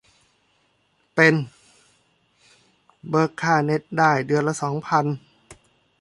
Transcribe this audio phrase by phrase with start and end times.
[1.15, 1.33] เป็น
[3.09, 5.05] เบิกค่าเน็ตได้เดือนละสองพัน